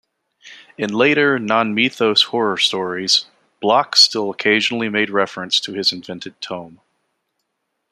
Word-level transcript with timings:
In 0.79 0.91
later, 0.91 1.37
non-Mythos 1.37 2.23
horror 2.23 2.57
stories, 2.57 3.27
Bloch 3.61 3.95
still 3.95 4.31
occasionally 4.31 4.89
made 4.89 5.11
reference 5.11 5.59
to 5.59 5.73
his 5.73 5.91
invented 5.93 6.41
tome. 6.41 6.81